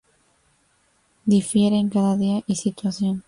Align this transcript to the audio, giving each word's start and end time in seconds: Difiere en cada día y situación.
Difiere 1.27 1.77
en 1.77 1.89
cada 1.89 2.17
día 2.17 2.41
y 2.47 2.55
situación. 2.55 3.19